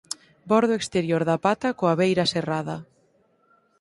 [0.53, 2.77] Bordo exterior da pata coa beira serrada.